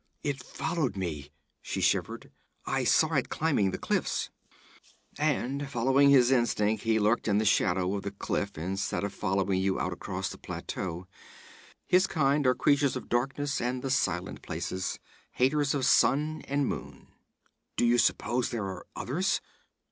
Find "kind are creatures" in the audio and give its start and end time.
12.07-12.95